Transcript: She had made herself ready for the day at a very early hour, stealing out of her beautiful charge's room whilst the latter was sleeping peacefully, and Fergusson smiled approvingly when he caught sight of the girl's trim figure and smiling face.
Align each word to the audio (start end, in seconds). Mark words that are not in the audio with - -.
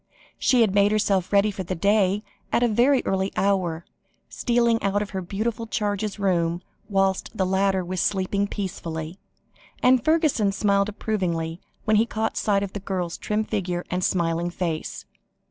She 0.39 0.61
had 0.61 0.73
made 0.73 0.91
herself 0.91 1.31
ready 1.31 1.51
for 1.51 1.61
the 1.61 1.75
day 1.75 2.23
at 2.51 2.63
a 2.63 2.67
very 2.67 3.03
early 3.05 3.31
hour, 3.35 3.85
stealing 4.29 4.81
out 4.81 5.03
of 5.03 5.11
her 5.11 5.21
beautiful 5.21 5.67
charge's 5.67 6.17
room 6.17 6.63
whilst 6.89 7.29
the 7.37 7.45
latter 7.45 7.85
was 7.85 8.01
sleeping 8.01 8.47
peacefully, 8.47 9.19
and 9.83 10.03
Fergusson 10.03 10.53
smiled 10.53 10.89
approvingly 10.89 11.61
when 11.85 11.97
he 11.97 12.07
caught 12.07 12.35
sight 12.35 12.63
of 12.63 12.73
the 12.73 12.79
girl's 12.79 13.15
trim 13.15 13.43
figure 13.43 13.85
and 13.91 14.03
smiling 14.03 14.49
face. 14.49 15.05